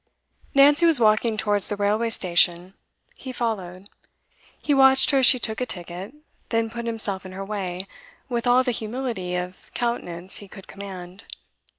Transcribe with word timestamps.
Nancy 0.55 0.83
was 0.87 0.99
walking 0.99 1.37
towards 1.37 1.69
the 1.69 1.75
railway 1.75 2.09
station; 2.09 2.73
he 3.13 3.31
followed. 3.31 3.87
He 4.59 4.73
watched 4.73 5.11
her 5.11 5.19
as 5.19 5.27
she 5.27 5.37
took 5.37 5.61
a 5.61 5.65
ticket, 5.67 6.11
then 6.49 6.71
put 6.71 6.87
himself 6.87 7.23
in 7.23 7.33
her 7.33 7.45
way, 7.45 7.85
with 8.27 8.47
all 8.47 8.63
the 8.63 8.71
humility 8.71 9.35
of 9.35 9.69
countenance 9.75 10.37
he 10.37 10.47
could 10.47 10.67
command. 10.67 11.25